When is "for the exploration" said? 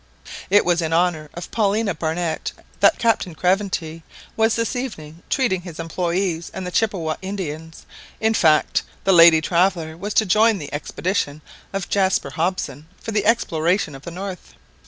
12.99-13.93